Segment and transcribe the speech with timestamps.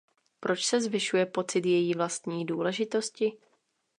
[0.39, 3.37] Proč se zvyšuje pocit její vlastní důležitosti?